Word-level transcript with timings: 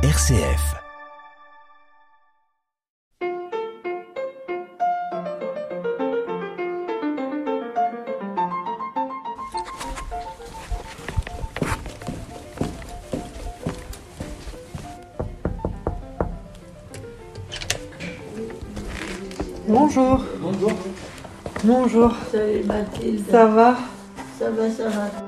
RCF. 0.00 0.76
Bonjour. 19.66 20.20
Bonjour. 20.38 20.72
Bonjour. 21.64 22.14
Salut 22.30 22.62
Mathilde. 22.64 23.28
Ça 23.28 23.46
va? 23.46 23.76
Ça 24.38 24.48
va, 24.48 24.70
ça 24.70 24.88
va. 24.90 25.27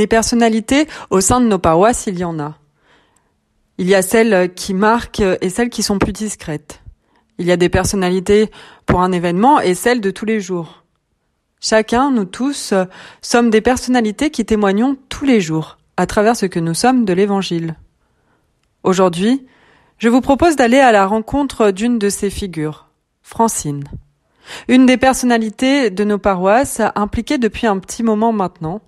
Des 0.00 0.06
personnalités 0.06 0.88
au 1.10 1.20
sein 1.20 1.42
de 1.42 1.46
nos 1.46 1.58
paroisses, 1.58 2.06
il 2.06 2.18
y 2.18 2.24
en 2.24 2.40
a. 2.40 2.56
Il 3.76 3.86
y 3.86 3.94
a 3.94 4.00
celles 4.00 4.54
qui 4.54 4.72
marquent 4.72 5.22
et 5.42 5.50
celles 5.50 5.68
qui 5.68 5.82
sont 5.82 5.98
plus 5.98 6.14
discrètes. 6.14 6.80
Il 7.36 7.44
y 7.44 7.52
a 7.52 7.58
des 7.58 7.68
personnalités 7.68 8.50
pour 8.86 9.02
un 9.02 9.12
événement 9.12 9.60
et 9.60 9.74
celles 9.74 10.00
de 10.00 10.10
tous 10.10 10.24
les 10.24 10.40
jours. 10.40 10.84
Chacun, 11.60 12.10
nous 12.10 12.24
tous, 12.24 12.72
sommes 13.20 13.50
des 13.50 13.60
personnalités 13.60 14.30
qui 14.30 14.46
témoignons 14.46 14.96
tous 15.10 15.26
les 15.26 15.42
jours 15.42 15.76
à 15.98 16.06
travers 16.06 16.34
ce 16.34 16.46
que 16.46 16.60
nous 16.60 16.72
sommes 16.72 17.04
de 17.04 17.12
l'Évangile. 17.12 17.76
Aujourd'hui, 18.84 19.46
je 19.98 20.08
vous 20.08 20.22
propose 20.22 20.56
d'aller 20.56 20.78
à 20.78 20.92
la 20.92 21.04
rencontre 21.04 21.72
d'une 21.72 21.98
de 21.98 22.08
ces 22.08 22.30
figures, 22.30 22.88
Francine. 23.20 23.84
Une 24.66 24.86
des 24.86 24.96
personnalités 24.96 25.90
de 25.90 26.04
nos 26.04 26.16
paroisses 26.16 26.80
impliquées 26.94 27.36
depuis 27.36 27.66
un 27.66 27.78
petit 27.78 28.02
moment 28.02 28.32
maintenant 28.32 28.80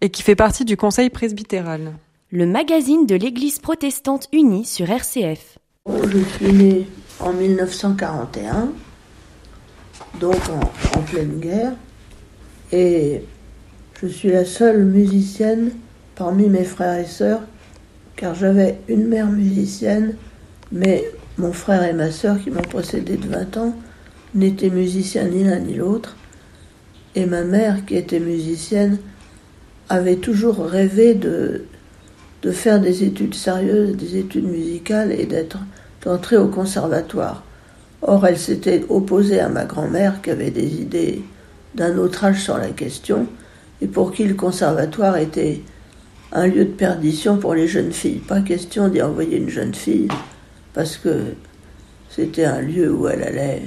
et 0.00 0.10
qui 0.10 0.22
fait 0.22 0.36
partie 0.36 0.64
du 0.64 0.76
conseil 0.76 1.10
presbytéral. 1.10 1.94
Le 2.30 2.46
magazine 2.46 3.06
de 3.06 3.14
l'Église 3.14 3.58
protestante 3.58 4.28
unie 4.32 4.64
sur 4.64 4.88
RCF. 4.88 5.58
Je 5.86 6.18
suis 6.36 6.52
née 6.52 6.86
en 7.18 7.32
1941, 7.32 8.72
donc 10.20 10.36
en, 10.48 10.98
en 10.98 11.02
pleine 11.02 11.40
guerre, 11.40 11.72
et 12.72 13.22
je 14.00 14.06
suis 14.06 14.30
la 14.30 14.44
seule 14.44 14.84
musicienne 14.84 15.72
parmi 16.14 16.48
mes 16.48 16.64
frères 16.64 16.98
et 16.98 17.06
sœurs, 17.06 17.42
car 18.16 18.34
j'avais 18.34 18.78
une 18.88 19.06
mère 19.06 19.26
musicienne 19.26 20.14
mais 20.72 21.04
mon 21.38 21.52
frère 21.52 21.82
et 21.84 21.92
ma 21.92 22.10
sœur, 22.10 22.38
qui 22.40 22.50
m'ont 22.50 22.62
précédé 22.62 23.16
de 23.16 23.28
20 23.28 23.56
ans, 23.56 23.76
n'étaient 24.34 24.70
musiciens 24.70 25.24
ni 25.24 25.44
l'un 25.44 25.58
ni 25.58 25.74
l'autre. 25.74 26.16
Et 27.14 27.26
ma 27.26 27.42
mère, 27.42 27.84
qui 27.84 27.96
était 27.96 28.20
musicienne, 28.20 28.98
avait 29.90 30.16
toujours 30.16 30.64
rêvé 30.64 31.14
de, 31.14 31.64
de 32.42 32.52
faire 32.52 32.80
des 32.80 33.02
études 33.02 33.34
sérieuses, 33.34 33.96
des 33.96 34.16
études 34.16 34.48
musicales 34.48 35.12
et 35.12 35.26
d'être 35.26 35.58
d'entrer 36.02 36.36
au 36.36 36.48
conservatoire. 36.48 37.42
Or, 38.00 38.26
elle 38.26 38.38
s'était 38.38 38.84
opposée 38.88 39.40
à 39.40 39.50
ma 39.50 39.64
grand-mère 39.64 40.22
qui 40.22 40.30
avait 40.30 40.52
des 40.52 40.80
idées 40.80 41.22
d'un 41.74 41.98
autre 41.98 42.24
âge 42.24 42.42
sur 42.42 42.56
la 42.56 42.70
question 42.70 43.26
et 43.82 43.86
pour 43.86 44.12
qui 44.12 44.24
le 44.24 44.34
conservatoire 44.34 45.16
était 45.16 45.60
un 46.32 46.46
lieu 46.46 46.64
de 46.64 46.70
perdition 46.70 47.36
pour 47.36 47.54
les 47.54 47.66
jeunes 47.66 47.92
filles. 47.92 48.22
Pas 48.26 48.40
question 48.40 48.88
d'y 48.88 49.02
envoyer 49.02 49.36
une 49.38 49.50
jeune 49.50 49.74
fille 49.74 50.08
parce 50.72 50.96
que 50.96 51.34
c'était 52.08 52.44
un 52.44 52.60
lieu 52.60 52.92
où 52.92 53.08
elle 53.08 53.24
allait 53.24 53.62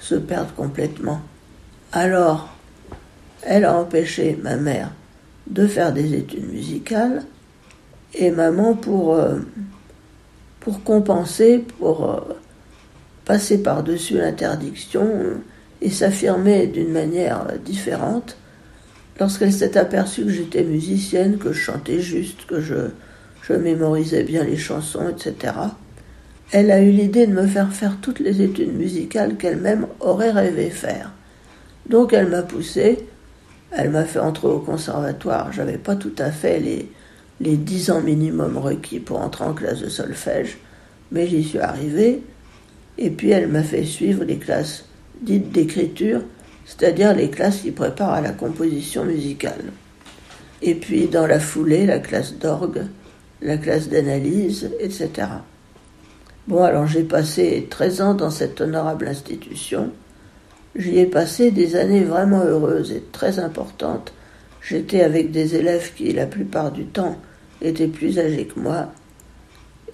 se 0.00 0.14
perdre 0.14 0.52
complètement. 0.54 1.22
Alors, 1.92 2.54
elle 3.42 3.64
a 3.64 3.76
empêché 3.78 4.38
ma 4.42 4.56
mère 4.56 4.90
de 5.46 5.66
faire 5.66 5.92
des 5.92 6.14
études 6.14 6.48
musicales 6.50 7.24
et 8.14 8.30
maman 8.30 8.74
pour, 8.74 9.14
euh, 9.14 9.38
pour 10.60 10.82
compenser, 10.82 11.64
pour 11.78 12.10
euh, 12.10 12.20
passer 13.24 13.62
par-dessus 13.62 14.18
l'interdiction 14.18 15.08
et 15.82 15.90
s'affirmer 15.90 16.66
d'une 16.66 16.92
manière 16.92 17.46
différente, 17.64 18.36
lorsqu'elle 19.20 19.52
s'est 19.52 19.76
aperçue 19.76 20.24
que 20.24 20.30
j'étais 20.30 20.64
musicienne, 20.64 21.38
que 21.38 21.52
je 21.52 21.60
chantais 21.60 22.00
juste, 22.00 22.46
que 22.46 22.60
je, 22.60 22.90
je 23.42 23.52
mémorisais 23.52 24.22
bien 24.22 24.44
les 24.44 24.56
chansons, 24.56 25.08
etc., 25.08 25.52
elle 26.52 26.70
a 26.70 26.80
eu 26.80 26.90
l'idée 26.90 27.26
de 27.26 27.32
me 27.32 27.46
faire 27.46 27.72
faire 27.72 27.98
toutes 28.00 28.20
les 28.20 28.40
études 28.40 28.76
musicales 28.76 29.36
qu'elle-même 29.36 29.86
aurait 29.98 30.30
rêvé 30.30 30.70
faire. 30.70 31.12
Donc 31.88 32.12
elle 32.12 32.28
m'a 32.28 32.42
poussé, 32.42 33.06
elle 33.72 33.90
m'a 33.90 34.04
fait 34.04 34.18
entrer 34.18 34.48
au 34.48 34.60
conservatoire. 34.60 35.52
J'avais 35.52 35.78
pas 35.78 35.96
tout 35.96 36.14
à 36.18 36.30
fait 36.30 36.60
les, 36.60 36.90
les 37.40 37.56
10 37.56 37.90
ans 37.90 38.00
minimum 38.00 38.56
requis 38.58 39.00
pour 39.00 39.20
entrer 39.20 39.44
en 39.44 39.54
classe 39.54 39.80
de 39.80 39.88
solfège, 39.88 40.58
mais 41.10 41.26
j'y 41.26 41.44
suis 41.44 41.58
arrivée. 41.58 42.22
Et 42.98 43.10
puis 43.10 43.30
elle 43.30 43.48
m'a 43.48 43.62
fait 43.62 43.84
suivre 43.84 44.24
les 44.24 44.38
classes 44.38 44.84
dites 45.20 45.50
d'écriture, 45.50 46.22
c'est-à-dire 46.64 47.14
les 47.14 47.30
classes 47.30 47.60
qui 47.60 47.70
préparent 47.70 48.14
à 48.14 48.20
la 48.20 48.32
composition 48.32 49.04
musicale. 49.04 49.72
Et 50.62 50.74
puis 50.74 51.06
dans 51.06 51.26
la 51.26 51.40
foulée, 51.40 51.86
la 51.86 51.98
classe 51.98 52.34
d'orgue, 52.34 52.82
la 53.42 53.56
classe 53.56 53.88
d'analyse, 53.88 54.70
etc. 54.80 55.10
Bon, 56.48 56.62
alors 56.62 56.86
j'ai 56.86 57.04
passé 57.04 57.66
13 57.68 58.00
ans 58.00 58.14
dans 58.14 58.30
cette 58.30 58.60
honorable 58.60 59.08
institution. 59.08 59.90
J'y 60.78 60.98
ai 60.98 61.06
passé 61.06 61.50
des 61.50 61.74
années 61.74 62.04
vraiment 62.04 62.44
heureuses 62.44 62.92
et 62.92 63.02
très 63.10 63.38
importantes. 63.38 64.12
J'étais 64.60 65.02
avec 65.02 65.30
des 65.30 65.56
élèves 65.56 65.94
qui, 65.94 66.12
la 66.12 66.26
plupart 66.26 66.70
du 66.70 66.84
temps, 66.84 67.16
étaient 67.62 67.88
plus 67.88 68.18
âgés 68.18 68.46
que 68.46 68.60
moi. 68.60 68.92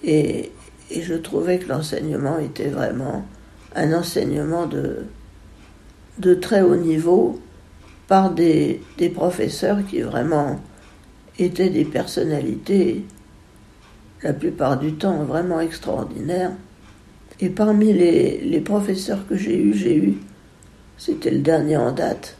Et, 0.03 0.51
je 0.91 1.13
trouvais 1.15 1.57
que 1.57 1.69
l'enseignement 1.69 2.37
était 2.37 2.67
vraiment 2.67 3.25
un 3.75 3.93
enseignement 3.93 4.67
de, 4.67 5.05
de 6.19 6.33
très 6.35 6.61
haut 6.61 6.75
niveau 6.75 7.39
par 8.07 8.31
des, 8.31 8.81
des 8.97 9.09
professeurs 9.09 9.79
qui 9.87 10.01
vraiment 10.01 10.59
étaient 11.39 11.69
des 11.69 11.85
personnalités 11.85 13.05
la 14.21 14.33
plupart 14.33 14.77
du 14.77 14.93
temps 14.93 15.23
vraiment 15.23 15.61
extraordinaire. 15.61 16.51
Et 17.39 17.49
parmi 17.49 17.91
les, 17.93 18.41
les 18.41 18.61
professeurs 18.61 19.25
que 19.27 19.35
j'ai 19.35 19.57
eus, 19.57 19.73
j'ai 19.73 19.97
eu, 19.97 20.17
c'était 21.05 21.31
le 21.31 21.39
dernier 21.39 21.75
en 21.75 21.91
date, 21.91 22.37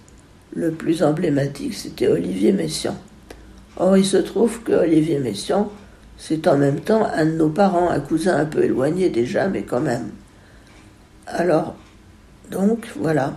le 0.56 0.72
plus 0.72 1.03
emblématique, 1.03 1.74
c'était 1.74 2.07
Olivier 2.07 2.53
Messiaen. 2.53 2.96
Or, 3.75 3.97
il 3.97 4.06
se 4.06 4.16
trouve 4.16 4.63
que 4.63 4.72
Olivier 4.72 5.19
Messiaen, 5.19 5.69
c'est 6.18 6.47
en 6.47 6.57
même 6.57 6.79
temps 6.79 7.06
un 7.13 7.25
de 7.25 7.31
nos 7.31 7.50
parents, 7.50 7.90
un 7.90 8.00
cousin 8.00 8.38
un 8.38 8.46
peu 8.46 8.63
éloigné 8.63 9.09
déjà, 9.09 9.50
mais 9.50 9.63
quand 9.63 9.81
même. 9.81 10.12
Alors, 11.28 11.75
donc, 12.51 12.88
voilà. 12.96 13.34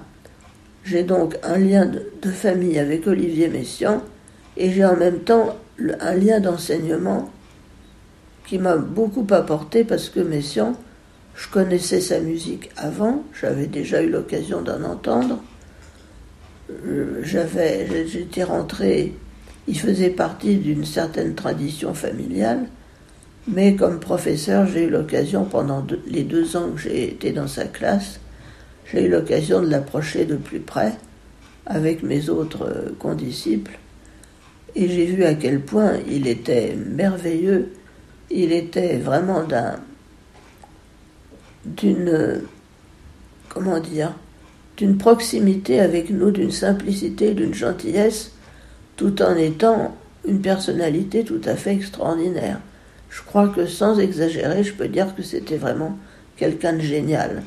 J'ai 0.84 1.03
donc 1.03 1.37
un 1.43 1.58
lien 1.58 1.87
de, 1.87 2.31
famille 2.31 2.78
avec 2.78 3.08
Olivier 3.08 3.48
Messiaen 3.48 4.03
et 4.56 4.70
j'ai 4.70 4.84
en 4.84 4.97
même 4.97 5.19
temps 5.20 5.56
un 6.00 6.14
lien 6.14 6.38
d'enseignement 6.38 7.31
qui 8.47 8.58
m'a 8.58 8.76
beaucoup 8.76 9.26
apporté 9.31 9.82
parce 9.82 10.08
que 10.08 10.20
Messiaen, 10.20 10.75
je 11.36 11.48
connaissais 11.48 12.00
sa 12.00 12.19
musique 12.20 12.70
avant, 12.76 13.22
j'avais 13.38 13.66
déjà 13.66 14.02
eu 14.02 14.08
l'occasion 14.08 14.62
d'en 14.62 14.82
entendre. 14.82 15.38
Euh, 16.70 17.20
j'avais, 17.22 18.06
j'étais 18.08 18.42
rentré, 18.42 19.12
il 19.69 19.78
faisait 19.78 20.10
partie 20.10 20.56
d'une 20.56 20.84
certaine 20.84 21.34
tradition 21.34 21.94
familiale, 21.94 22.66
mais 23.46 23.76
comme 23.76 24.00
professeur, 24.00 24.66
j'ai 24.66 24.84
eu 24.84 24.91
l'occasion 24.91 25.44
pendant 25.44 25.86
les 26.06 26.25
deux 26.25 26.56
ans 26.56 26.70
que 26.70 26.80
j'ai 26.80 27.10
été 27.10 27.32
dans 27.32 27.46
sa 27.46 27.66
classe, 27.66 28.19
j'ai 28.91 29.04
eu 29.04 29.08
l'occasion 29.08 29.60
de 29.60 29.70
l'approcher 29.70 30.25
de 30.25 30.36
plus 30.36 30.60
près 30.60 30.94
avec 31.66 32.02
mes 32.02 32.28
autres 32.28 32.64
euh, 32.64 32.91
condisciples, 32.98 33.78
et 34.75 34.88
j'ai 34.88 35.06
vu 35.06 35.25
à 35.25 35.34
quel 35.34 35.61
point 35.61 35.99
il 36.08 36.26
était 36.26 36.75
merveilleux 36.75 37.70
il 38.31 38.52
était 38.52 38.96
vraiment 38.96 39.44
d'un 39.44 39.76
d'une 41.76 42.42
comment 43.48 43.80
dire 43.80 44.14
d'une 44.76 44.98
proximité 44.98 45.80
avec 45.80 46.10
nous, 46.10 46.30
d'une 46.30 46.50
simplicité, 46.50 47.34
d'une 47.34 47.54
gentillesse, 47.54 48.32
tout 48.96 49.22
en 49.22 49.34
étant 49.34 49.96
une 50.26 50.40
personnalité 50.40 51.24
tout 51.24 51.40
à 51.44 51.54
fait 51.54 51.72
extraordinaire. 51.72 52.60
Je 53.08 53.22
crois 53.22 53.48
que 53.48 53.66
sans 53.66 53.98
exagérer, 53.98 54.62
je 54.64 54.74
peux 54.74 54.88
dire 54.88 55.14
que 55.14 55.22
c'était 55.22 55.56
vraiment 55.56 55.96
quelqu'un 56.36 56.74
de 56.74 56.80
génial. 56.80 57.42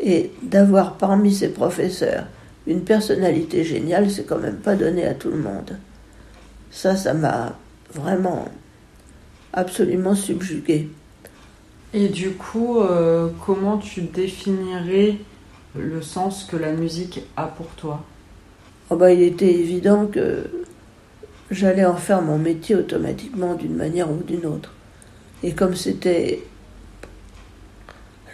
Et 0.00 0.30
d'avoir 0.42 0.98
parmi 0.98 1.32
ses 1.32 1.48
professeurs 1.48 2.26
une 2.66 2.82
personnalité 2.82 3.64
géniale, 3.64 4.10
c'est 4.10 4.24
quand 4.24 4.38
même 4.38 4.56
pas 4.56 4.76
donné 4.76 5.06
à 5.06 5.14
tout 5.14 5.30
le 5.30 5.38
monde. 5.38 5.78
Ça, 6.70 6.96
ça 6.96 7.14
m'a 7.14 7.56
vraiment 7.94 8.46
absolument 9.54 10.14
subjugué. 10.14 10.90
Et 11.94 12.08
du 12.08 12.32
coup, 12.32 12.80
euh, 12.80 13.28
comment 13.46 13.78
tu 13.78 14.02
définirais 14.02 15.16
le 15.74 16.02
sens 16.02 16.44
que 16.44 16.56
la 16.56 16.72
musique 16.72 17.22
a 17.36 17.46
pour 17.46 17.68
toi? 17.68 18.04
Oh 18.90 18.96
bah, 18.96 19.12
Il 19.12 19.22
était 19.22 19.52
évident 19.52 20.06
que 20.06 20.50
j'allais 21.50 21.86
en 21.86 21.96
faire 21.96 22.20
mon 22.20 22.38
métier 22.38 22.76
automatiquement 22.76 23.54
d'une 23.54 23.74
manière 23.74 24.10
ou 24.10 24.22
d'une 24.22 24.44
autre. 24.44 24.72
Et 25.42 25.52
comme 25.52 25.74
c'était 25.74 26.42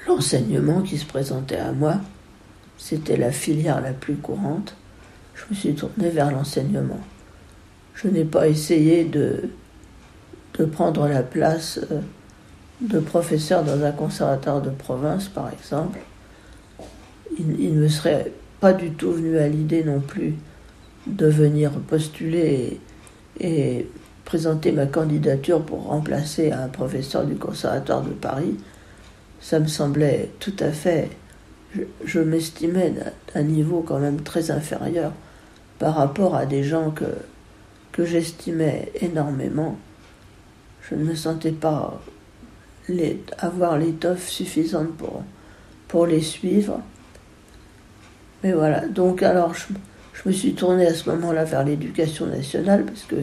l'enseignement 0.07 0.83
qui 0.83 0.99
se 0.99 1.07
présentait 1.07 1.57
à 1.57 1.73
moi, 1.73 1.97
c'était 2.77 3.17
la 3.17 3.31
filière 3.31 3.81
la 3.81 3.93
plus 3.93 4.17
courante, 4.17 4.75
je 5.35 5.45
me 5.51 5.55
suis 5.55 5.75
tournée 5.75 6.11
vers 6.11 6.31
l'enseignement. 6.31 7.01
Je 7.95 8.09
n'ai 8.09 8.25
pas 8.25 8.49
essayé 8.49 9.05
de, 9.05 9.49
prendre 10.73 11.09
la 11.09 11.23
place 11.23 11.81
euh, 11.91 12.01
de 12.81 12.99
professeur 12.99 13.65
dans 13.65 13.83
un 13.83 13.93
conservatoire 13.93 14.61
de 14.61 14.71
province, 14.71 15.29
par 15.29 15.51
exemple. 15.53 15.99
Il 17.39 17.75
ne 17.75 17.83
me 17.83 17.89
serait 17.89 18.33
pas 18.61 18.73
du 18.73 18.93
tout 18.93 19.13
venu 19.13 19.39
à 19.39 19.49
l'idée 19.49 19.85
non 19.85 20.01
plus 20.01 20.35
de 21.07 21.27
venir 21.27 21.73
postuler 21.73 22.81
et, 23.41 23.87
présenter 24.25 24.73
ma 24.73 24.87
candidature 24.87 25.63
pour 25.63 25.85
remplacer 25.85 26.51
un 26.51 26.69
professeur 26.69 27.27
du 27.27 27.35
Conservatoire 27.35 28.01
de 28.01 28.11
Paris, 28.11 28.57
ça 29.39 29.61
me 29.61 29.67
semblait 29.67 30.31
tout 30.41 30.55
à 30.61 30.71
fait. 30.71 31.11
Je, 32.05 32.21
m'estimais 32.21 32.95
d'un 33.35 33.43
niveau 33.43 33.85
quand 33.87 33.99
même 33.99 34.23
très 34.23 34.51
inférieur 34.51 35.13
par 35.79 35.95
rapport 35.95 36.37
à 36.37 36.47
des 36.47 36.65
gens 36.65 36.91
que, 36.91 37.05
que 37.93 38.07
j'estimais 38.07 38.91
énormément. 39.03 39.77
Je 40.89 40.95
ne 40.95 41.05
me 41.05 41.15
sentais 41.15 41.53
pas 41.53 42.01
avoir 43.39 43.79
l'étoffe 43.79 44.29
suffisante 44.29 44.95
pour, 44.97 45.23
pour 45.89 46.07
les 46.07 46.21
suivre. 46.21 46.81
Mais 48.43 48.53
voilà, 48.53 48.87
donc 48.87 49.23
alors 49.23 49.55
je, 49.55 49.65
je 50.13 50.29
me 50.29 50.33
suis 50.33 50.55
tournée 50.55 50.87
à 50.87 50.95
ce 50.95 51.09
moment-là 51.11 51.45
vers 51.45 51.65
l'éducation 51.65 52.27
nationale 52.27 52.85
parce 52.85 53.05
que 53.05 53.17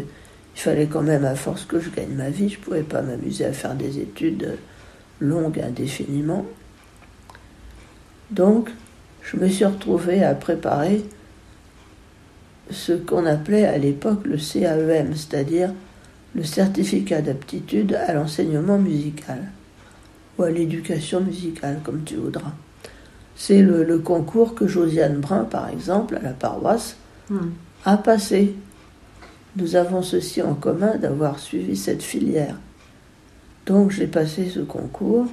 il 0.56 0.60
fallait 0.60 0.88
quand 0.88 1.02
même, 1.02 1.26
à 1.26 1.36
force 1.36 1.66
que 1.66 1.80
je 1.80 1.90
gagne 1.90 2.14
ma 2.14 2.30
vie, 2.30 2.50
je 2.50 2.58
ne 2.58 2.64
pouvais 2.64 2.84
pas 2.84 3.02
m'amuser 3.02 3.46
à 3.46 3.54
faire 3.54 3.74
des 3.76 4.00
études 4.00 4.58
longues 5.20 5.60
indéfiniment. 5.60 6.46
Donc, 8.32 8.70
je 9.22 9.38
me 9.38 9.48
suis 9.48 9.66
retrouvée 9.66 10.24
à 10.24 10.36
préparer 10.36 11.04
ce 12.70 12.94
qu'on 12.94 13.26
appelait 13.26 13.66
à 13.66 13.78
l'époque 13.78 14.26
le 14.26 14.38
CAEM, 14.38 15.16
c'est-à-dire 15.16 15.74
le 16.34 16.44
certificat 16.44 17.22
d'aptitude 17.22 17.94
à 17.94 18.14
l'enseignement 18.14 18.78
musical 18.78 19.52
ou 20.38 20.44
à 20.44 20.50
l'éducation 20.50 21.22
musicale, 21.22 21.82
comme 21.84 22.04
tu 22.04 22.16
voudras. 22.16 22.54
C'est 23.36 23.62
le, 23.62 24.00
concours 24.00 24.56
que 24.56 24.68
Josiane 24.68 25.20
Brun, 25.20 25.46
par 25.46 25.70
exemple, 25.70 26.16
à 26.16 26.22
la 26.22 26.34
paroisse, 26.34 26.96
hmm. 27.30 27.50
a 27.86 27.98
passé. 27.98 28.54
Nous 29.58 29.76
avons 29.76 30.02
ceci 30.02 30.42
en 30.42 30.54
commun 30.54 30.96
d'avoir 30.98 31.40
suivi 31.40 31.76
cette 31.76 32.04
filière. 32.04 32.58
Donc 33.66 33.92
j'ai 33.92 34.08
passé 34.08 34.50
ce 34.50 34.60
concours, 34.60 35.28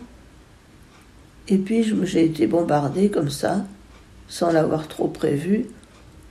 et 1.48 1.58
puis 1.58 1.84
j'ai 2.02 2.24
été 2.24 2.46
bombardée 2.46 3.10
comme 3.10 3.30
ça, 3.30 3.64
sans 4.28 4.50
l'avoir 4.50 4.88
trop 4.88 5.08
prévu, 5.08 5.66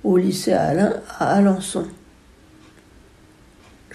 au 0.03 0.17
lycée 0.17 0.53
Alain 0.53 0.93
à 1.19 1.35
Alençon. 1.35 1.87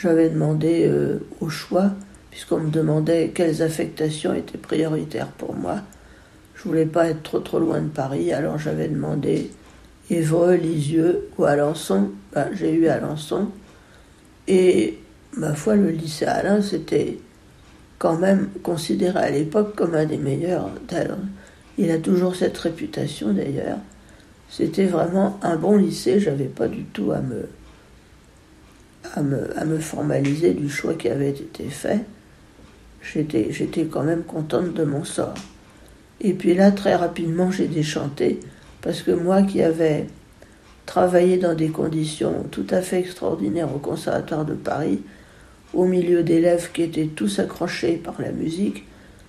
J'avais 0.03 0.31
demandé 0.31 0.89
euh, 0.89 1.21
au 1.41 1.49
choix, 1.49 1.93
puisqu'on 2.33 2.59
me 2.59 2.71
demandait 2.71 3.31
quelles 3.33 3.63
affectations 3.63 4.35
étaient 4.35 4.59
prioritaires 4.59 5.29
pour 5.29 5.55
moi. 5.55 5.77
Je 6.57 6.65
voulais 6.65 6.87
pas 6.87 7.07
être 7.07 7.23
trop 7.23 7.39
trop 7.39 7.61
loin 7.61 7.81
de 7.81 7.89
Paris, 7.89 8.33
alors 8.33 8.59
j'avais 8.59 8.89
demandé 8.89 9.53
Évreux, 10.11 10.55
Lisieux 10.55 11.29
ou 11.39 11.45
Alençon. 11.45 12.11
Ben, 12.35 12.49
j'ai 12.53 12.73
eu 12.73 12.89
Alençon. 12.89 13.51
Et 14.49 14.99
ma 15.37 15.55
foi, 15.55 15.77
le 15.77 15.91
lycée 15.91 16.25
Alain, 16.25 16.63
c'était 16.63 17.19
quand 18.01 18.19
même 18.19 18.49
considéré 18.65 19.21
à 19.21 19.31
l'époque 19.31 19.77
comme 19.77 19.95
un 19.95 20.05
des 20.05 20.19
meilleurs. 20.19 20.69
Il 21.79 21.93
a 21.93 21.99
toujours 21.99 22.35
cette 22.35 22.59
réputation 22.59 23.33
d'ailleurs. 23.33 23.79
C'était 24.51 24.87
vraiment 24.87 25.39
un 25.43 25.55
bon 25.55 25.77
lycée, 25.77 26.19
j'avais 26.19 26.47
pas 26.47 26.67
du 26.67 26.83
tout 26.87 27.13
à 27.13 27.21
me, 27.21 27.47
à 29.15 29.23
me, 29.23 29.79
formaliser 29.79 30.55
du 30.55 30.69
choix 30.69 30.95
qui 30.95 31.09
avait 31.09 31.31
été 31.31 31.65
fait. 31.65 32.01
J'étais, 33.03 33.85
quand 33.91 34.03
même 34.03 34.23
contente 34.23 34.75
de 34.75 34.85
mon 34.85 35.05
sort. 35.05 35.35
Et 36.21 36.33
puis 36.35 36.55
là, 36.55 36.71
très 36.71 36.95
rapidement, 36.95 37.51
j'ai 37.51 37.67
déchanté, 37.67 38.41
parce 38.81 39.03
que 39.03 39.11
moi 39.11 39.43
qui 39.43 39.61
avais 39.63 40.07
travaillé 40.87 41.37
dans 41.37 41.55
des 41.55 41.69
conditions 41.69 42.47
tout 42.51 42.67
à 42.71 42.81
fait 42.81 43.01
extraordinaires 43.01 43.75
au 43.75 43.79
Conservatoire 43.79 44.45
de 44.45 44.55
Paris, 44.55 45.03
au 45.75 45.85
milieu 45.85 46.23
d'élèves 46.23 46.71
qui 46.73 46.83
étaient 46.83 47.07
tous 47.07 47.39
accrochés 47.39 47.97
par 47.97 48.21
la 48.21 48.31
musique, 48.31 48.85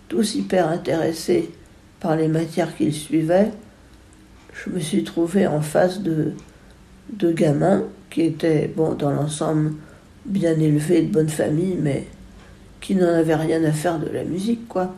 tous 0.08 0.36
hyper 0.36 0.68
intéressés 0.68 1.50
par 2.00 2.16
les 2.16 2.28
matières 2.28 2.76
qu'ils 2.76 2.94
suivaient, 2.94 3.52
je 4.54 4.70
me 4.70 4.80
suis 4.80 5.04
trouvé 5.04 5.48
en 5.48 5.62
face 5.62 6.02
de, 6.02 6.34
de 7.12 7.32
gamins 7.32 7.84
qui 8.10 8.22
étaient, 8.22 8.72
bon, 8.74 8.94
dans 8.94 9.12
l'ensemble, 9.12 9.74
bien 10.26 10.58
élevés, 10.60 11.02
de 11.02 11.12
bonne 11.12 11.30
famille, 11.30 11.78
mais 11.80 12.08
qui 12.82 12.96
n'en 12.96 13.08
avaient 13.08 13.36
rien 13.36 13.64
à 13.64 13.72
faire 13.72 14.00
de 14.00 14.10
la 14.10 14.24
musique, 14.24 14.68
quoi. 14.68 14.94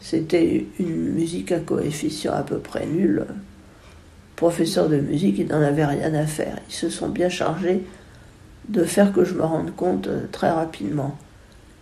C'était 0.00 0.66
une 0.78 1.12
musique 1.12 1.52
à 1.52 1.60
coefficient 1.60 2.32
à 2.32 2.42
peu 2.42 2.58
près 2.58 2.86
nul. 2.86 3.24
Professeur 4.36 4.88
de 4.88 4.96
musique, 4.96 5.38
il 5.38 5.48
n'en 5.48 5.60
avait 5.60 5.84
rien 5.84 6.14
à 6.14 6.26
faire. 6.26 6.58
Ils 6.68 6.74
se 6.74 6.88
sont 6.88 7.10
bien 7.10 7.28
chargés 7.28 7.82
de 8.68 8.84
faire 8.84 9.12
que 9.12 9.24
je 9.24 9.34
me 9.34 9.42
rende 9.42 9.74
compte 9.76 10.06
euh, 10.06 10.26
très 10.32 10.50
rapidement. 10.50 11.18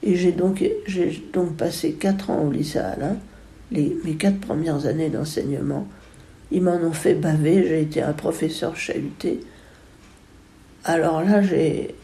Et 0.02 0.16
j'ai 0.16 0.32
donc, 0.32 0.64
j'ai 0.86 1.22
donc 1.32 1.56
passé 1.56 1.92
quatre 1.92 2.30
ans 2.30 2.42
au 2.44 2.50
lycée 2.50 2.78
Alain, 2.78 3.16
les, 3.70 3.96
mes 4.04 4.14
quatre 4.14 4.40
premières 4.40 4.86
années 4.86 5.10
d'enseignement. 5.10 5.86
Ils 6.50 6.62
m'en 6.62 6.76
ont 6.76 6.92
fait 6.92 7.14
baver, 7.14 7.64
j'ai 7.68 7.82
été 7.82 8.02
un 8.02 8.12
professeur 8.12 8.76
chahuté. 8.76 9.40
Alors 10.84 11.22
là, 11.22 11.42
j'ai. 11.42 11.94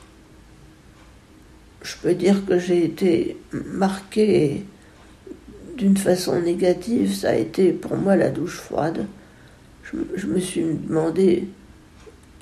Je 1.83 1.95
peux 2.03 2.15
dire 2.15 2.45
que 2.47 2.59
j'ai 2.59 2.85
été 2.85 3.37
marqué 3.53 4.65
d'une 5.77 5.97
façon 5.97 6.41
négative, 6.41 7.15
ça 7.15 7.31
a 7.31 7.35
été 7.35 7.73
pour 7.73 7.97
moi 7.97 8.17
la 8.17 8.31
douche 8.31 8.57
froide. 8.57 9.07
Je, 10.17 10.27
me 10.27 10.41
suis 10.41 10.63
demandé 10.63 11.47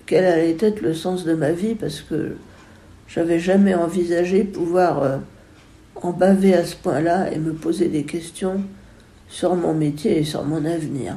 quel 0.07 0.25
allait 0.25 0.57
être 0.59 0.81
le 0.81 0.95
sens 0.95 1.25
de 1.25 1.35
ma 1.35 1.53
vie 1.53 1.75
parce 1.75 2.01
que 2.01 2.37
j'avais 3.09 3.39
jamais 3.39 3.75
envisagé 3.75 4.45
pouvoir 4.45 5.03
euh, 5.03 5.19
en 5.97 6.13
baver 6.13 6.55
à 6.55 6.65
ce 6.65 6.77
point-là 6.77 7.33
et 7.33 7.39
me 7.39 7.53
poser 7.53 7.89
des 7.89 8.05
questions 8.05 8.63
sur 9.29 9.55
mon 9.57 9.75
métier 9.75 10.19
et 10.19 10.25
sur 10.25 10.45
mon 10.45 10.65
avenir. 10.65 11.17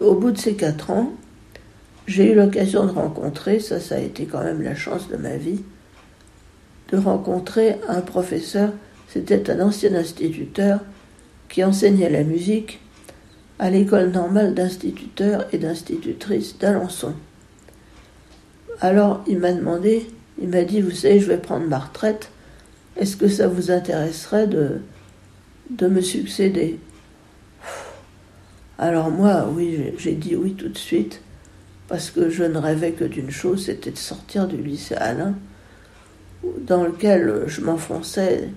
Au 0.00 0.14
bout 0.14 0.32
de 0.32 0.38
ces 0.38 0.54
quatre 0.54 0.90
ans, 0.90 1.12
j'ai 2.06 2.32
eu 2.32 2.34
l'occasion 2.34 2.86
de 2.86 2.92
rencontrer, 2.92 3.60
ça 3.60 3.80
ça 3.80 3.96
a 3.96 4.00
été 4.00 4.26
quand 4.26 4.42
même 4.42 4.62
la 4.62 4.74
chance 4.74 5.08
de 5.08 5.16
ma 5.16 5.36
vie, 5.36 5.62
de 6.92 6.98
rencontrer 6.98 7.76
un 7.88 8.00
professeur. 8.00 8.72
C'était 9.08 9.50
un 9.50 9.60
ancien 9.60 9.94
instituteur 9.94 10.80
qui 11.48 11.64
enseignait 11.64 12.10
la 12.10 12.24
musique 12.24 12.80
à 13.58 13.70
l'école 13.70 14.10
normale 14.10 14.54
d'instituteurs 14.54 15.46
et 15.52 15.58
d'institutrices 15.58 16.58
d'Alençon. 16.58 17.14
Alors 18.80 19.22
il 19.26 19.38
m'a 19.38 19.52
demandé, 19.52 20.06
il 20.40 20.48
m'a 20.48 20.62
dit, 20.64 20.80
vous 20.80 20.90
savez, 20.90 21.20
je 21.20 21.28
vais 21.28 21.38
prendre 21.38 21.66
ma 21.66 21.78
retraite, 21.78 22.30
est-ce 22.96 23.16
que 23.16 23.28
ça 23.28 23.48
vous 23.48 23.70
intéresserait 23.70 24.46
de, 24.46 24.80
de 25.70 25.86
me 25.86 26.00
succéder? 26.00 26.78
Alors 28.78 29.10
moi, 29.10 29.48
oui, 29.54 29.92
j'ai 29.96 30.14
dit 30.14 30.34
oui 30.34 30.54
tout 30.54 30.68
de 30.68 30.78
suite, 30.78 31.20
parce 31.88 32.10
que 32.10 32.30
je 32.30 32.44
ne 32.44 32.58
rêvais 32.58 32.92
que 32.92 33.04
d'une 33.04 33.30
chose, 33.30 33.66
c'était 33.66 33.90
de 33.90 33.98
sortir 33.98 34.46
du 34.48 34.56
lycée 34.56 34.94
Alain, 34.94 35.34
dans 36.60 36.84
lequel 36.84 37.44
je 37.46 37.60
m'enfonçais 37.60 38.48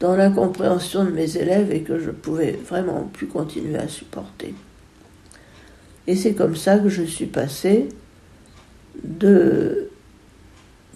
dans 0.00 0.16
l'incompréhension 0.16 1.04
de 1.04 1.10
mes 1.10 1.36
élèves 1.36 1.70
et 1.72 1.82
que 1.82 1.98
je 1.98 2.10
pouvais 2.10 2.52
vraiment 2.52 3.08
plus 3.12 3.26
continuer 3.26 3.78
à 3.78 3.88
supporter. 3.88 4.54
Et 6.06 6.16
c'est 6.16 6.34
comme 6.34 6.56
ça 6.56 6.78
que 6.78 6.88
je 6.88 7.02
suis 7.02 7.26
passée 7.26 7.88
du 9.02 9.88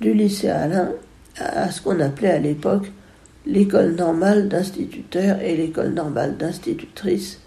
lycée 0.01 0.51
Alain 0.51 0.93
à 1.39 1.71
ce 1.71 1.81
qu'on 1.81 2.01
appelait 2.01 2.33
à 2.33 2.39
l'époque 2.39 2.91
l'école 3.47 3.95
normale 3.95 4.49
d'instituteurs 4.49 5.41
et 5.41 5.57
l'école 5.57 5.95
normale 5.95 6.37
d'institutrices, 6.37 7.41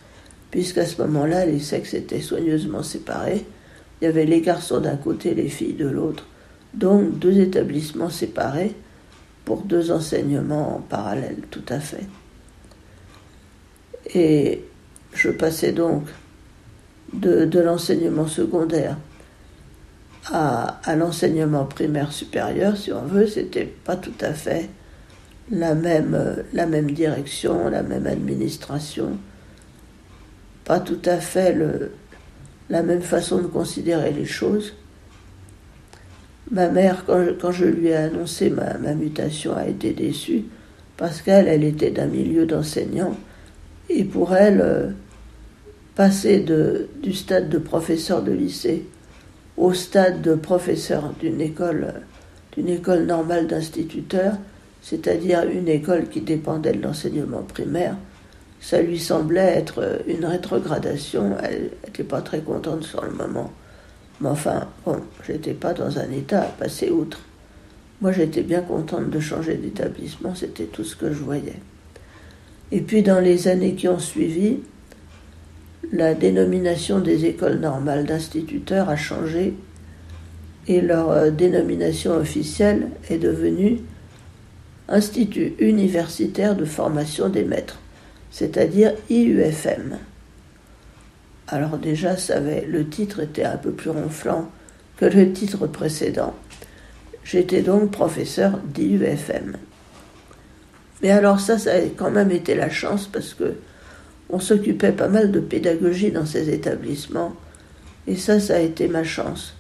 puisqu'à 0.50 0.86
ce 0.86 1.00
moment-là, 1.04 1.46
les 1.46 1.60
sexes 1.60 1.94
étaient 1.94 2.22
soigneusement 2.22 2.82
séparés. 2.82 3.46
Il 4.02 4.06
y 4.06 4.08
avait 4.08 4.26
les 4.26 4.42
garçons 4.42 4.80
d'un 4.80 4.96
côté, 4.96 5.36
les 5.36 5.48
filles 5.48 5.76
de 5.76 5.88
l'autre, 5.88 6.26
donc 6.74 7.20
deux 7.20 7.40
établissements 7.40 8.10
séparés 8.10 8.74
pour 9.46 9.62
deux 9.62 9.92
enseignements 9.92 10.78
en 10.78 10.80
parallèle, 10.80 11.38
tout 11.52 11.66
à 11.70 11.80
fait. 11.80 12.08
Et 14.16 14.64
je 15.14 15.30
passais 15.30 15.72
donc 15.72 16.06
de, 17.14 17.60
l'enseignement 17.60 18.28
secondaire 18.28 18.98
à, 20.32 20.80
l'enseignement 20.96 21.66
primaire 21.66 22.12
supérieur, 22.12 22.78
si 22.78 22.92
on 22.92 23.04
veut, 23.04 23.28
c'était 23.28 23.66
pas 23.66 23.98
tout 23.98 24.14
à 24.22 24.34
fait 24.34 24.70
la 25.52 25.76
même 25.76 26.92
direction, 26.92 27.70
la 27.70 27.84
même 27.84 28.08
administration, 28.08 29.18
pas 30.64 30.80
tout 30.80 31.02
à 31.06 31.18
fait 31.18 31.54
le, 31.54 31.92
la 32.72 32.84
même 32.84 33.02
façon 33.02 33.40
de 33.40 33.48
considérer 33.48 34.12
les 34.12 34.26
choses. 34.26 34.74
Ma 36.50 36.70
mère, 36.70 37.06
quand 37.06 37.52
je, 37.52 37.66
lui 37.66 37.88
ai 37.88 37.96
annoncé 37.96 38.50
ma, 38.50 38.94
mutation, 38.96 39.56
a 39.56 39.68
été 39.68 39.92
déçue 39.92 40.46
parce 40.96 41.22
qu'elle, 41.22 41.48
elle 41.48 41.66
était 41.66 41.92
d'un 41.92 42.08
milieu 42.08 42.46
d'enseignants 42.46 43.16
et 43.90 44.06
pour 44.06 44.36
elle, 44.36 44.62
euh, 44.62 44.90
passer 45.96 46.46
du 47.04 47.14
stade 47.14 47.50
de 47.50 47.58
professeur 47.58 48.24
de 48.24 48.32
lycée 48.32 48.86
au 49.58 49.74
stade 49.74 50.22
de 50.22 50.36
professeur 50.36 51.14
d'une 51.20 51.42
école, 51.42 51.94
d'une 52.54 52.70
école 52.70 53.06
normale 53.06 53.48
d'instituteur, 53.48 54.36
c'est-à-dire 54.82 55.44
une 55.44 55.68
école 55.68 56.08
qui 56.08 56.22
dépendait 56.22 56.72
de 56.72 56.82
l'enseignement 56.82 57.44
primaire, 57.44 57.98
ça 58.62 58.82
lui 58.82 59.00
semblait 59.00 59.58
être 59.58 60.02
une 60.08 60.24
rétrogradation. 60.24 61.36
Elle 61.44 61.72
n'était 61.84 62.04
pas 62.04 62.22
très 62.22 62.40
contente 62.40 62.84
sur 62.84 63.04
le 63.04 63.12
moment. 63.12 63.52
Mais 64.22 64.30
enfin, 64.30 64.68
bon, 64.86 64.98
j'étais 65.26 65.54
pas 65.54 65.74
dans 65.74 65.98
un 65.98 66.10
état 66.12 66.44
à 66.44 66.46
passer 66.46 66.90
outre. 66.90 67.20
Moi, 68.02 68.12
j'étais 68.12 68.44
bien 68.44 68.62
contente 68.62 69.10
de 69.10 69.20
changer 69.20 69.56
d'établissement, 69.56 70.34
c'était 70.34 70.66
tout 70.66 70.84
ce 70.84 70.96
que 70.96 71.12
je 71.12 71.20
voyais. 71.20 71.60
Et 72.72 72.82
puis, 72.82 73.04
dans 73.04 73.20
les 73.20 73.48
années 73.48 73.74
qui 73.74 73.88
ont 73.88 74.00
suivi, 74.00 74.60
la 75.92 76.14
dénomination 76.14 77.00
des 77.00 77.26
écoles 77.26 77.60
normales 77.60 78.06
d'instituteurs 78.06 78.90
a 78.90 78.96
changé 78.96 79.54
et 80.68 80.82
leur 80.82 81.10
euh, 81.12 81.32
dénomination 81.32 82.16
officielle 82.16 82.90
est 83.10 83.18
devenue 83.18 83.80
Institut 84.88 85.54
universitaire 85.60 86.54
de 86.54 86.66
formation 86.66 87.30
des 87.30 87.46
maîtres, 87.46 87.80
c'est-à-dire 88.32 88.94
IUFM. 89.10 89.98
Alors 91.48 91.78
déjà, 91.78 92.16
le 92.68 92.88
titre 92.88 93.20
était 93.20 93.44
un 93.44 93.58
peu 93.58 93.72
plus 93.72 93.90
ronflant 93.90 94.50
que 94.98 95.06
le 95.06 95.34
titre 95.34 95.68
précédent. 95.68 96.34
J'étais 97.24 97.62
donc 97.62 97.92
professeur 97.92 98.58
d'IUFM. 98.74 99.58
Mais 101.02 101.12
alors 101.12 101.40
ça, 101.40 101.58
ça 101.58 101.74
a 101.74 101.82
quand 101.96 102.12
même 102.12 102.32
été 102.32 102.56
la 102.56 102.70
chance 102.70 103.08
parce 103.08 103.34
que 103.34 103.56
on 104.30 104.40
s'occupait 104.40 104.94
pas 104.94 105.10
mal 105.10 105.32
de 105.32 105.40
pédagogie 105.40 106.12
dans 106.12 106.26
ces 106.26 106.50
établissements. 106.50 107.36
Et 108.08 108.16
ça, 108.16 108.40
ça 108.40 108.56
a 108.56 108.60
été 108.60 108.88
ma 108.88 109.04
chance. 109.04 109.56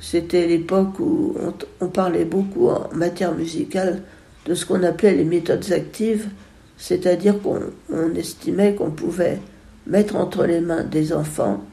C'était 0.00 0.46
l'époque 0.46 0.98
où 1.00 1.36
on, 1.80 1.88
parlait 1.88 2.24
beaucoup 2.24 2.68
en 2.68 2.88
matière 2.94 3.34
musicale 3.34 4.02
de 4.46 4.54
ce 4.54 4.66
qu'on 4.66 4.82
appelait 4.82 5.14
les 5.14 5.24
méthodes 5.24 5.72
actives, 5.72 6.28
c'est-à-dire 6.76 7.36
qu'on 7.40 8.14
estimait 8.14 8.74
qu'on 8.74 8.90
pouvait 8.90 9.38
mettre 9.86 10.16
entre 10.16 10.44
les 10.44 10.60
mains 10.60 10.84
des 10.84 11.12
enfants 11.12 11.64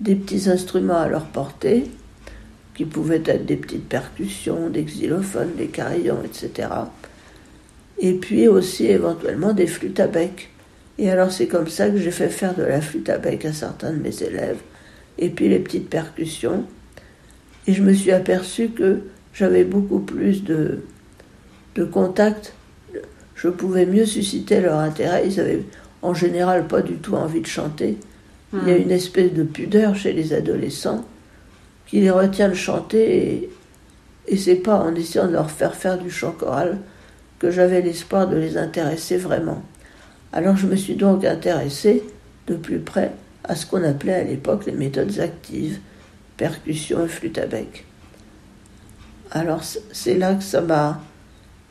des 0.00 0.14
petits 0.14 0.48
instruments 0.48 1.00
à 1.00 1.08
leur 1.08 1.26
portée, 1.26 1.84
qui 2.74 2.84
pouvaient 2.84 3.22
être 3.24 3.44
des 3.44 3.56
petites 3.56 3.88
percussions, 3.88 4.70
des 4.70 4.84
xylophones, 4.84 5.56
des 5.56 5.66
carillons, 5.66 6.22
etc. 6.24 6.68
Et 7.98 8.12
puis 8.12 8.46
aussi 8.46 8.86
éventuellement 8.86 9.52
des 9.52 9.66
flûtes 9.66 9.98
à 9.98 10.06
bec. 10.06 10.50
Et 10.98 11.10
alors 11.10 11.32
c'est 11.32 11.48
comme 11.48 11.68
ça 11.68 11.90
que 11.90 11.98
j'ai 11.98 12.12
fait 12.12 12.28
faire 12.28 12.54
de 12.54 12.62
la 12.62 12.80
flûte 12.80 13.08
à 13.08 13.18
bec 13.18 13.44
à 13.44 13.52
certains 13.52 13.92
de 13.92 13.98
mes 13.98 14.22
élèves, 14.22 14.60
et 15.18 15.30
puis 15.30 15.48
les 15.48 15.58
petites 15.58 15.90
percussions. 15.90 16.64
Et 17.66 17.72
je 17.74 17.82
me 17.82 17.92
suis 17.92 18.12
aperçu 18.12 18.68
que 18.68 19.00
j'avais 19.34 19.64
beaucoup 19.64 19.98
plus 19.98 20.44
de, 20.44 20.78
de 21.74 21.84
contact, 21.84 22.54
je 23.38 23.48
pouvais 23.48 23.86
mieux 23.86 24.04
susciter 24.04 24.60
leur 24.60 24.78
intérêt. 24.78 25.26
Ils 25.26 25.40
avaient 25.40 25.62
en 26.02 26.12
général 26.12 26.66
pas 26.66 26.82
du 26.82 26.96
tout 26.96 27.14
envie 27.14 27.40
de 27.40 27.46
chanter. 27.46 27.96
Il 28.52 28.68
y 28.68 28.72
a 28.72 28.78
hmm. 28.78 28.82
une 28.82 28.90
espèce 28.90 29.32
de 29.32 29.44
pudeur 29.44 29.94
chez 29.94 30.12
les 30.12 30.32
adolescents 30.32 31.04
qui 31.86 32.00
les 32.00 32.10
retient 32.10 32.48
de 32.48 32.54
chanter 32.54 33.26
et, 33.26 33.50
et 34.26 34.36
c'est 34.36 34.56
pas 34.56 34.80
en 34.80 34.94
essayant 34.94 35.28
de 35.28 35.32
leur 35.32 35.50
faire 35.50 35.76
faire 35.76 35.98
du 35.98 36.10
chant 36.10 36.32
choral 36.32 36.78
que 37.38 37.50
j'avais 37.50 37.80
l'espoir 37.80 38.26
de 38.26 38.36
les 38.36 38.56
intéresser 38.56 39.16
vraiment. 39.16 39.62
Alors 40.32 40.56
je 40.56 40.66
me 40.66 40.76
suis 40.76 40.96
donc 40.96 41.24
intéressé 41.24 42.02
de 42.48 42.56
plus 42.56 42.80
près 42.80 43.12
à 43.44 43.54
ce 43.54 43.66
qu'on 43.66 43.84
appelait 43.84 44.14
à 44.14 44.24
l'époque 44.24 44.66
les 44.66 44.72
méthodes 44.72 45.20
actives, 45.20 45.78
percussion 46.36 47.04
et 47.04 47.08
flûte 47.08 47.38
à 47.38 47.46
bec. 47.46 47.86
Alors 49.30 49.62
c'est 49.62 50.18
là 50.18 50.34
que 50.34 50.42
ça 50.42 50.60
m'a 50.60 51.00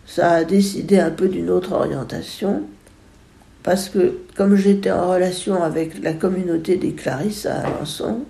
ça 0.07 0.31
a 0.31 0.43
décidé 0.45 0.97
un 0.97 1.11
peu 1.11 1.27
d'une 1.27 1.51
autre 1.51 1.73
orientation, 1.73 2.63
parce 3.61 3.89
que 3.89 4.17
comme 4.35 4.55
j'étais 4.55 4.89
en 4.89 5.11
relation 5.11 5.61
avec 5.61 6.01
la 6.01 6.13
communauté 6.13 6.77
des 6.77 6.93
Clarisses 6.93 7.45
à 7.45 7.59
Alençon, 7.59 8.21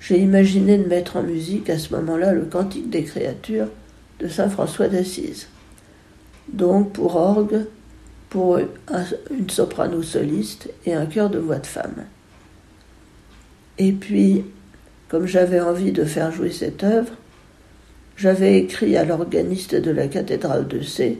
j'ai 0.00 0.18
imaginé 0.18 0.78
de 0.78 0.88
mettre 0.88 1.16
en 1.16 1.22
musique 1.22 1.68
à 1.70 1.78
ce 1.78 1.94
moment-là 1.94 2.32
le 2.32 2.46
Cantique 2.46 2.88
des 2.88 3.04
créatures 3.04 3.68
de 4.18 4.28
Saint 4.28 4.48
François 4.48 4.88
d'Assise. 4.88 5.48
Donc 6.52 6.92
pour 6.94 7.16
orgue, 7.16 7.66
pour 8.30 8.58
une 8.58 9.50
soprano 9.50 10.02
soliste 10.02 10.70
et 10.86 10.94
un 10.94 11.06
chœur 11.06 11.28
de 11.28 11.38
voix 11.38 11.58
de 11.58 11.66
femme. 11.66 12.04
Et 13.76 13.92
puis, 13.92 14.44
comme 15.08 15.26
j'avais 15.26 15.60
envie 15.60 15.92
de 15.92 16.04
faire 16.04 16.32
jouer 16.32 16.50
cette 16.50 16.82
œuvre, 16.84 17.12
j'avais 18.18 18.58
écrit 18.58 18.96
à 18.96 19.04
l'organiste 19.04 19.76
de 19.76 19.92
la 19.92 20.08
cathédrale 20.08 20.66
de 20.66 20.82
C, 20.82 21.18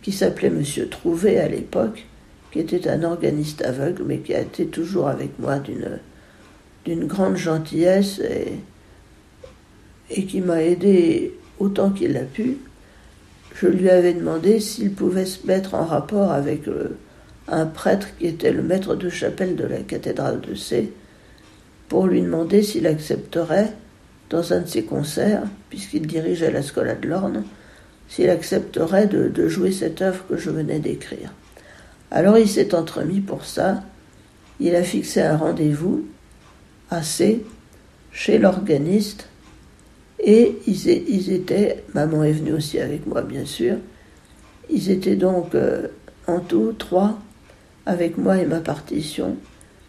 qui 0.00 0.12
s'appelait 0.12 0.48
Monsieur 0.48 0.88
Trouvé 0.88 1.40
à 1.40 1.48
l'époque, 1.48 2.06
qui 2.52 2.60
était 2.60 2.88
un 2.88 3.02
organiste 3.02 3.62
aveugle, 3.62 4.04
mais 4.06 4.18
qui 4.18 4.32
a 4.34 4.40
été 4.40 4.66
toujours 4.66 5.08
avec 5.08 5.38
moi 5.40 5.58
d'une, 5.58 7.06
grande 7.06 7.36
gentillesse 7.36 8.20
et, 8.20 8.52
et 10.10 10.24
qui 10.24 10.40
m'a 10.40 10.62
aidé 10.62 11.34
autant 11.58 11.90
qu'il 11.90 12.16
a 12.16 12.22
pu. 12.22 12.58
Je 13.56 13.66
lui 13.66 13.90
avais 13.90 14.14
demandé 14.14 14.60
s'il 14.60 14.92
pouvait 14.92 15.26
se 15.26 15.44
mettre 15.46 15.74
en 15.74 15.84
rapport 15.84 16.30
avec 16.30 16.68
euh, 16.68 16.96
un 17.48 17.66
prêtre 17.66 18.16
qui 18.18 18.28
était 18.28 18.52
le 18.52 18.62
maître 18.62 18.94
de 18.94 19.08
chapelle 19.08 19.56
de 19.56 19.64
la 19.64 19.78
cathédrale 19.78 20.40
de 20.40 20.54
C, 20.54 20.92
pour 21.88 22.06
lui 22.06 22.22
demander 22.22 22.62
s'il 22.62 22.86
accepterait 22.86 23.74
dans 24.30 24.52
un 24.52 24.60
de 24.60 24.68
ses 24.68 24.84
concerts, 24.84 25.42
puisqu'il 25.68 26.06
dirigeait 26.06 26.52
la 26.52 26.62
Scola 26.62 26.94
de 26.94 27.08
l'Orne, 27.08 27.44
s'il 28.08 28.30
accepterait 28.30 29.06
de, 29.06 29.48
jouer 29.48 29.72
cette 29.72 30.02
œuvre 30.02 30.24
que 30.28 30.36
je 30.36 30.50
venais 30.50 30.78
d'écrire. 30.78 31.32
Alors 32.10 32.38
il 32.38 32.48
s'est 32.48 32.74
entremis 32.74 33.20
pour 33.20 33.44
ça. 33.44 33.82
Il 34.58 34.74
a 34.74 34.82
fixé 34.82 35.22
un 35.22 35.36
rendez-vous 35.36 36.04
assez 36.90 37.44
chez 38.12 38.38
l'organiste 38.38 39.28
et 40.18 40.58
ils, 40.66 41.32
étaient, 41.32 41.84
maman 41.94 42.24
est 42.24 42.32
venue 42.32 42.52
aussi 42.52 42.80
avec 42.80 43.06
moi 43.06 43.22
bien 43.22 43.44
sûr, 43.44 43.76
ils 44.68 44.90
étaient 44.90 45.16
donc 45.16 45.54
euh, 45.54 45.86
en 46.26 46.40
tout 46.40 46.74
trois 46.76 47.18
avec 47.86 48.18
moi 48.18 48.38
et 48.38 48.44
ma 48.44 48.60
partition 48.60 49.36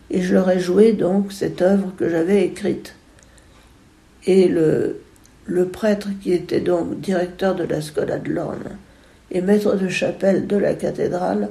et 0.10 0.22
je 0.22 0.34
leur 0.34 0.50
ai 0.50 0.60
joué 0.60 0.94
donc 0.94 1.32
cette 1.32 1.62
œuvre 1.62 1.94
que 1.98 2.08
j'avais 2.08 2.46
écrite. 2.46 2.96
Et 4.26 4.48
le, 4.48 4.98
prêtre 5.72 6.10
qui 6.22 6.34
était 6.34 6.60
donc 6.60 7.00
directeur 7.00 7.56
de 7.56 7.64
la 7.64 7.82
Scola 7.82 8.20
de 8.20 8.32
l'Orne 8.32 8.78
et 9.32 9.42
maître 9.42 9.76
de 9.76 9.88
chapelle 9.88 10.48
de 10.48 10.58
la 10.58 10.74
cathédrale 10.74 11.50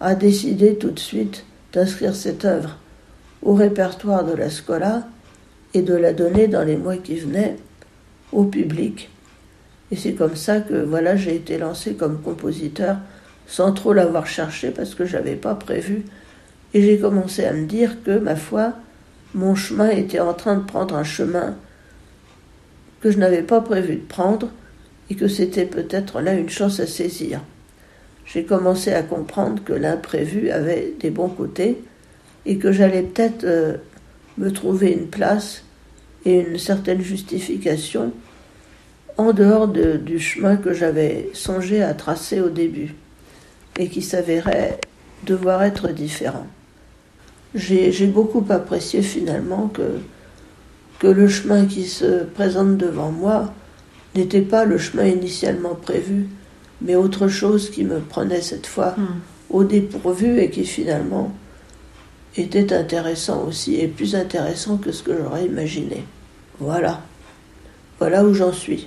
a 0.00 0.14
décidé 0.14 0.76
tout 0.76 0.90
de 0.90 0.98
suite 0.98 1.44
d'inscrire 1.72 2.14
cette 2.14 2.44
œuvre 2.44 2.78
au 3.42 3.54
répertoire 3.54 4.24
de 4.24 4.34
la 4.34 4.50
Scola 4.50 5.06
et 5.74 5.82
de 5.82 5.94
la 5.94 6.12
donner 6.12 6.48
dans 6.48 6.64
les 6.64 6.76
mois 6.76 6.96
qui 6.96 7.16
venaient 7.16 7.56
au 8.32 8.44
public. 8.44 9.10
Et 9.90 9.96
c'est 9.96 10.14
comme 10.14 10.36
ça 10.36 10.60
que 10.60 10.74
voilà, 10.74 11.16
j'ai 11.16 11.36
été 11.36 11.58
lancé 11.58 11.94
comme 11.94 12.20
compositeur 12.20 12.96
sans 13.46 13.72
trop 13.72 13.92
l'avoir 13.92 14.26
cherché 14.26 14.70
parce 14.70 14.94
que 14.94 15.04
j'avais 15.04 15.36
pas 15.36 15.54
prévu. 15.54 16.04
Et 16.74 16.82
j'ai 16.82 16.98
commencé 16.98 17.44
à 17.44 17.52
me 17.52 17.66
dire 17.66 18.02
que, 18.02 18.18
ma 18.18 18.36
foi, 18.36 18.72
mon 19.34 19.54
chemin 19.54 19.90
était 19.90 20.20
en 20.20 20.32
train 20.32 20.56
de 20.56 20.64
prendre 20.64 20.96
un 20.96 21.04
chemin 21.04 21.54
que 23.02 23.10
je 23.10 23.18
n'avais 23.18 23.42
pas 23.42 23.60
prévu 23.60 23.96
de 23.96 24.06
prendre 24.06 24.48
et 25.10 25.14
que 25.14 25.28
c'était 25.28 25.66
peut-être 25.66 26.20
là 26.20 26.34
une 26.34 26.48
chance 26.48 26.80
à 26.80 26.86
saisir. 26.86 27.40
J'ai 28.24 28.44
commencé 28.44 28.92
à 28.92 29.02
comprendre 29.02 29.62
que 29.62 29.72
l'imprévu 29.72 30.50
avait 30.50 30.94
des 31.00 31.10
bons 31.10 31.28
côtés 31.28 31.82
et 32.46 32.56
que 32.56 32.72
j'allais 32.72 33.02
peut-être 33.02 33.44
euh, 33.44 33.76
me 34.38 34.50
trouver 34.50 34.92
une 34.92 35.08
place 35.08 35.64
et 36.24 36.40
une 36.40 36.58
certaine 36.58 37.02
justification 37.02 38.12
en 39.18 39.32
dehors 39.32 39.68
du 39.68 40.18
chemin 40.18 40.56
que 40.56 40.72
j'avais 40.72 41.28
songé 41.34 41.82
à 41.82 41.92
tracer 41.94 42.40
au 42.40 42.48
début 42.48 42.94
et 43.78 43.88
qui 43.88 44.00
s'avérait 44.00 44.78
devoir 45.24 45.62
être 45.62 45.88
différent. 45.88 46.46
J'ai 47.54 48.06
beaucoup 48.06 48.44
apprécié 48.48 49.02
finalement 49.02 49.68
que 49.68 49.98
que 51.02 51.08
le 51.08 51.26
chemin 51.26 51.66
qui 51.66 51.88
se 51.88 52.22
présente 52.22 52.76
devant 52.76 53.10
moi 53.10 53.52
n'était 54.14 54.40
pas 54.40 54.64
le 54.64 54.78
chemin 54.78 55.06
initialement 55.06 55.74
prévu, 55.74 56.28
mais 56.80 56.94
autre 56.94 57.26
chose 57.26 57.70
qui 57.70 57.82
me 57.82 57.98
prenait 57.98 58.40
cette 58.40 58.68
fois 58.68 58.94
Hmm. 58.96 59.18
au 59.50 59.64
dépourvu 59.64 60.38
et 60.38 60.48
qui 60.48 60.64
finalement 60.64 61.32
était 62.36 62.72
intéressant 62.72 63.44
aussi, 63.48 63.74
et 63.80 63.88
plus 63.88 64.14
intéressant 64.14 64.76
que 64.76 64.92
ce 64.92 65.02
que 65.02 65.12
j'aurais 65.18 65.46
imaginé. 65.46 66.04
Voilà. 66.60 67.02
Voilà 67.98 68.24
où 68.24 68.32
j'en 68.32 68.52
suis. 68.52 68.86